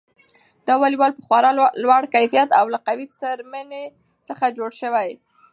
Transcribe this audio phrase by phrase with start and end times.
[0.67, 1.51] دا واليبال په خورا
[1.83, 3.83] لوړ کیفیت او له قوي څرمنې
[4.27, 5.09] څخه جوړ شوی.